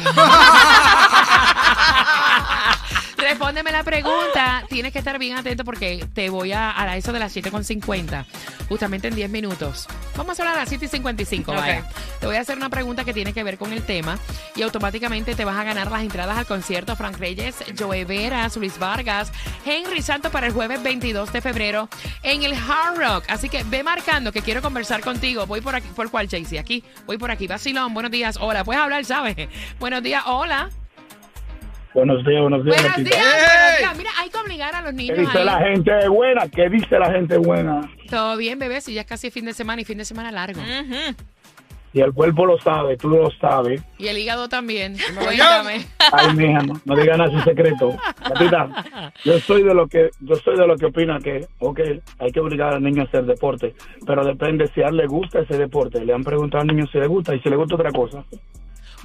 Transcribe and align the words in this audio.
Respóndeme 3.35 3.73
la 3.73 3.83
pregunta. 3.83 4.63
Tienes 4.69 4.93
que 4.93 4.99
estar 4.99 5.19
bien 5.19 5.37
atento 5.37 5.65
porque 5.65 6.07
te 6.13 6.29
voy 6.29 6.53
a, 6.53 6.81
a 6.81 6.95
eso 6.95 7.11
de 7.11 7.19
las 7.19 7.35
7.50, 7.35 8.23
justamente 8.69 9.09
en 9.09 9.15
10 9.15 9.29
minutos. 9.29 9.87
Vamos 10.15 10.39
a 10.39 10.43
hablar 10.43 10.55
a 10.55 10.59
las 10.61 10.71
7.55, 10.71 11.47
vaya. 11.47 11.85
Te 12.21 12.27
voy 12.27 12.37
a 12.37 12.39
hacer 12.39 12.55
una 12.55 12.69
pregunta 12.69 13.03
que 13.03 13.13
tiene 13.13 13.33
que 13.33 13.43
ver 13.43 13.57
con 13.57 13.73
el 13.73 13.83
tema 13.83 14.17
y 14.55 14.61
automáticamente 14.61 15.35
te 15.35 15.43
vas 15.43 15.57
a 15.57 15.65
ganar 15.65 15.91
las 15.91 16.03
entradas 16.03 16.37
al 16.37 16.45
concierto 16.45 16.95
Frank 16.95 17.17
Reyes, 17.17 17.57
Joe 17.77 18.05
Veras, 18.05 18.55
Luis 18.55 18.79
Vargas, 18.79 19.33
Henry 19.65 20.01
Santos 20.01 20.31
para 20.31 20.47
el 20.47 20.53
jueves 20.53 20.81
22 20.81 21.33
de 21.33 21.41
febrero 21.41 21.89
en 22.23 22.43
el 22.43 22.53
Hard 22.53 22.97
Rock. 22.97 23.25
Así 23.27 23.49
que 23.49 23.65
ve 23.65 23.83
marcando 23.83 24.31
que 24.31 24.43
quiero 24.43 24.61
conversar 24.61 25.01
contigo. 25.01 25.45
Voy 25.45 25.59
por 25.59 25.75
aquí, 25.75 25.89
¿por 25.93 26.09
cuál, 26.09 26.29
Jaycee? 26.29 26.57
Aquí, 26.57 26.85
voy 27.05 27.17
por 27.17 27.31
aquí. 27.31 27.47
Vacilón, 27.47 27.93
buenos 27.93 28.13
días, 28.13 28.37
hola. 28.39 28.63
Puedes 28.63 28.81
hablar, 28.81 29.03
¿sabes? 29.03 29.35
Buenos 29.77 30.01
días, 30.01 30.23
hola. 30.25 30.69
Buenos 31.95 32.25
días, 32.25 32.41
buenos 32.41 32.65
días. 32.65 32.81
Buenos 32.81 32.97
días, 32.97 33.25
buenos 33.25 33.77
días. 33.79 33.97
Mira, 33.97 34.09
hay 34.19 34.29
que 34.29 34.37
obligar 34.37 34.75
a 34.75 34.81
los 34.81 34.93
niños. 34.93 35.15
¿Qué 35.15 35.21
dice 35.21 35.45
la 35.45 35.59
gente 35.59 36.09
buena? 36.09 36.49
¿Qué 36.49 36.69
dice 36.69 36.99
la 36.99 37.09
gente 37.09 37.37
buena? 37.37 37.89
Todo 38.09 38.35
bien, 38.35 38.59
bebé, 38.59 38.81
si 38.81 38.93
ya 38.93 39.01
es 39.01 39.07
casi 39.07 39.31
fin 39.31 39.45
de 39.45 39.53
semana 39.53 39.81
y 39.81 39.85
fin 39.85 39.97
de 39.97 40.03
semana 40.03 40.29
largo. 40.29 40.59
Y 41.93 42.01
el 42.01 42.11
cuerpo 42.11 42.45
lo 42.45 42.59
sabe, 42.59 42.97
tú 42.97 43.07
lo 43.07 43.31
sabes. 43.39 43.81
Y 43.97 44.07
el 44.07 44.17
hígado 44.17 44.49
también. 44.49 44.97
Cuéntame. 45.23 45.85
Ay, 46.11 46.35
mija, 46.35 46.63
no, 46.63 46.73
no 46.83 46.95
digas 46.97 47.17
nada 47.17 47.31
su 47.31 47.39
secreto. 47.49 47.97
yo 49.23 49.39
soy 49.39 49.63
de 49.63 49.73
lo 49.73 49.87
que 49.87 50.09
yo 50.19 50.35
soy 50.35 50.57
de 50.57 50.67
lo 50.67 50.75
que 50.75 50.87
opina 50.87 51.19
que, 51.19 51.47
ok, 51.59 51.79
hay 52.19 52.31
que 52.33 52.41
obligar 52.41 52.73
al 52.73 52.83
niño 52.83 53.03
a 53.03 53.05
hacer 53.05 53.23
deporte, 53.23 53.73
pero 54.05 54.25
depende 54.25 54.69
si 54.75 54.81
a 54.81 54.89
él 54.89 54.97
le 54.97 55.07
gusta 55.07 55.39
ese 55.39 55.57
deporte. 55.57 56.03
Le 56.03 56.13
han 56.13 56.25
preguntado 56.25 56.59
al 56.61 56.67
niño 56.67 56.85
si 56.91 56.97
le 56.97 57.07
gusta 57.07 57.33
y 57.33 57.39
si 57.39 57.49
le 57.49 57.55
gusta 57.55 57.75
otra 57.75 57.93
cosa. 57.93 58.25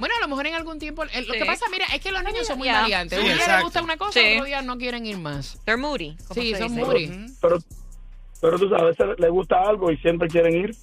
Bueno, 0.01 0.15
a 0.17 0.21
lo 0.21 0.27
mejor 0.29 0.47
en 0.47 0.55
algún 0.55 0.79
tiempo. 0.79 1.03
lo 1.05 1.33
que 1.33 1.45
pasa, 1.45 1.65
mira, 1.71 1.85
es 1.93 2.01
que 2.01 2.11
los 2.11 2.23
niños 2.23 2.47
son 2.47 2.57
muy 2.57 2.69
variantes. 2.69 3.19
un 3.19 3.25
día 3.25 3.35
les 3.35 3.63
gusta 3.63 3.83
una 3.83 3.97
cosa, 3.97 4.19
otro 4.19 4.45
día 4.45 4.63
no 4.63 4.75
quieren 4.79 5.05
ir 5.05 5.19
más. 5.19 5.59
They're 5.63 5.79
moody. 5.79 6.17
Sí, 6.33 6.55
son 6.55 6.73
moody. 6.73 7.27
Pero, 7.39 7.59
pero 8.41 8.57
tú 8.57 8.67
sabes, 8.67 8.99
a 8.99 9.05
veces 9.05 9.19
le 9.19 9.29
gusta 9.29 9.61
algo 9.61 9.91
y 9.91 9.97
siempre 9.97 10.27
quieren 10.27 10.55
ir. 10.55 10.75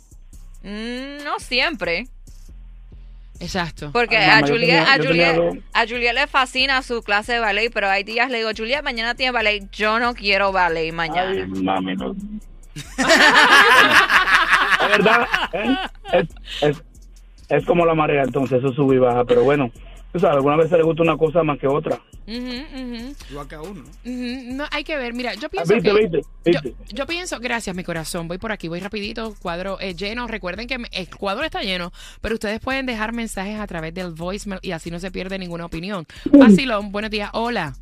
Mm, 0.62 1.24
no 1.24 1.40
siempre. 1.40 2.06
Exacto. 3.40 3.90
Porque 3.92 4.18
a, 4.18 4.40
Juliet, 4.46 4.86
a, 4.86 4.98
Juliet, 4.98 5.64
a 5.72 5.80
Juliet 5.84 6.14
le 6.14 6.28
fascina 6.28 6.80
su 6.82 7.02
clase 7.02 7.32
de 7.32 7.40
ballet, 7.40 7.72
pero 7.74 7.88
hay 7.88 8.04
días 8.04 8.30
le 8.30 8.38
digo, 8.38 8.50
Juliet, 8.56 8.84
mañana 8.84 9.16
tiene 9.16 9.32
ballet. 9.32 9.68
Yo 9.72 9.98
no 9.98 10.14
quiero 10.14 10.52
ballet 10.52 10.92
mañana. 10.92 11.32
Ay, 11.32 11.44
mami, 11.44 11.96
no. 11.96 12.14
verdad, 14.88 15.26
¿eh? 15.52 15.76
es, 16.12 16.28
es, 16.60 16.82
es 17.48 17.64
como 17.64 17.86
la 17.86 17.94
marea, 17.94 18.22
entonces 18.22 18.59
eso 18.59 18.72
sube 18.72 18.97
y 18.97 18.98
baja, 18.98 19.25
pero 19.25 19.42
bueno, 19.42 19.70
tú 20.12 20.19
sabes, 20.19 20.36
alguna 20.36 20.56
vez 20.56 20.70
le 20.70 20.82
gusta 20.82 21.03
una 21.03 21.16
cosa 21.16 21.42
más 21.42 21.59
que 21.59 21.66
otra. 21.66 21.98
Igual 22.26 23.48
que 23.48 23.54
a 23.54 23.62
uno. 23.62 23.84
No, 24.04 24.64
hay 24.70 24.84
que 24.84 24.97
ver, 24.97 25.14
mira, 25.14 25.34
yo 25.34 25.48
pienso 25.48 25.75
¿Viste, 25.75 25.88
que, 25.88 25.97
viste, 25.97 26.20
viste? 26.44 26.70
Yo, 26.70 26.76
yo, 26.94 27.06
pienso, 27.06 27.41
gracias 27.41 27.75
mi 27.75 27.84
corazón, 27.84 28.28
voy 28.28 28.36
por 28.36 28.53
aquí, 28.53 28.69
voy 28.69 28.81
rapidito, 28.81 29.34
cuadro 29.41 29.81
eh, 29.81 29.94
lleno, 29.94 30.26
recuerden 30.26 30.66
que 30.66 30.76
el 30.92 31.16
cuadro 31.16 31.44
está 31.44 31.62
lleno, 31.62 31.91
pero 32.20 32.34
ustedes 32.34 32.60
pueden 32.60 32.84
dejar 32.84 33.12
mensajes 33.12 33.59
a 33.59 33.66
través 33.66 33.94
del 33.94 34.12
voicemail 34.12 34.60
y 34.62 34.72
así 34.72 34.91
no 34.91 34.98
se 34.98 35.10
pierde 35.10 35.38
ninguna 35.38 35.65
opinión. 35.65 36.06
Vacilón, 36.30 36.92
buenos 36.92 37.10
días, 37.10 37.30
hola. 37.32 37.75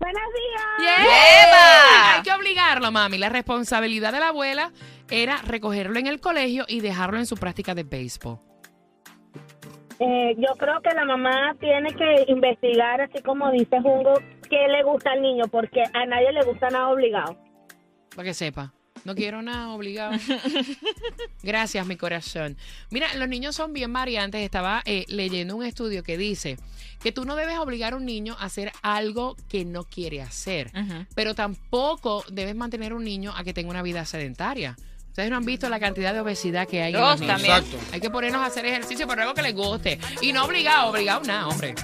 Buenos 0.00 0.22
días. 0.32 0.62
Yeah. 0.80 2.16
Hay 2.16 2.22
que 2.22 2.32
obligarlo, 2.32 2.92
mami. 2.92 3.18
La 3.18 3.28
responsabilidad 3.28 4.12
de 4.12 4.20
la 4.20 4.28
abuela 4.28 4.72
era 5.10 5.42
recogerlo 5.42 5.98
en 5.98 6.06
el 6.06 6.20
colegio 6.20 6.64
y 6.68 6.80
dejarlo 6.80 7.18
en 7.18 7.26
su 7.26 7.36
práctica 7.36 7.74
de 7.74 7.82
béisbol. 7.82 8.47
Eh, 10.00 10.36
yo 10.36 10.54
creo 10.56 10.80
que 10.80 10.94
la 10.94 11.04
mamá 11.04 11.56
tiene 11.58 11.92
que 11.92 12.24
investigar, 12.28 13.00
así 13.00 13.20
como 13.22 13.50
dice 13.50 13.80
Jungo, 13.80 14.14
qué 14.48 14.68
le 14.68 14.82
gusta 14.84 15.12
al 15.12 15.22
niño, 15.22 15.44
porque 15.50 15.82
a 15.92 16.06
nadie 16.06 16.32
le 16.32 16.44
gusta 16.44 16.68
nada 16.70 16.88
obligado. 16.88 17.36
Para 18.14 18.24
que 18.24 18.34
sepa. 18.34 18.72
No 19.04 19.14
quiero 19.14 19.42
nada 19.42 19.70
obligado. 19.70 20.18
Gracias, 21.42 21.86
mi 21.86 21.96
corazón. 21.96 22.56
Mira, 22.90 23.14
los 23.14 23.28
niños 23.28 23.54
son 23.54 23.72
bien 23.72 23.92
variantes. 23.92 24.42
Estaba 24.42 24.82
eh, 24.84 25.04
leyendo 25.08 25.56
un 25.56 25.64
estudio 25.64 26.02
que 26.02 26.18
dice 26.18 26.56
que 27.00 27.12
tú 27.12 27.24
no 27.24 27.36
debes 27.36 27.58
obligar 27.58 27.92
a 27.92 27.96
un 27.96 28.04
niño 28.04 28.36
a 28.38 28.44
hacer 28.44 28.72
algo 28.82 29.36
que 29.48 29.64
no 29.64 29.84
quiere 29.84 30.20
hacer, 30.20 30.70
pero 31.14 31.34
tampoco 31.34 32.24
debes 32.30 32.56
mantener 32.56 32.92
a 32.92 32.96
un 32.96 33.04
niño 33.04 33.32
a 33.36 33.44
que 33.44 33.54
tenga 33.54 33.70
una 33.70 33.82
vida 33.82 34.04
sedentaria. 34.04 34.76
Ustedes 35.18 35.32
no 35.32 35.38
han 35.38 35.44
visto 35.44 35.68
la 35.68 35.80
cantidad 35.80 36.14
de 36.14 36.20
obesidad 36.20 36.68
que 36.68 36.80
hay 36.80 36.94
en 36.94 37.00
los 37.00 37.18
niños. 37.18 37.42
también. 37.42 37.64
Hay 37.90 38.00
que 38.00 38.08
ponernos 38.08 38.40
a 38.40 38.46
hacer 38.46 38.64
ejercicio 38.66 39.04
por 39.04 39.18
algo 39.18 39.34
que 39.34 39.42
les 39.42 39.52
guste. 39.52 39.98
Y 40.20 40.32
no 40.32 40.44
obligado, 40.44 40.90
obligado 40.90 41.22
nada, 41.24 41.48
hombre. 41.48 41.74